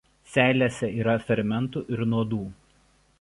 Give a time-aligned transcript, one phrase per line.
[0.35, 2.43] Seilėse yra fermentų ir nuodų.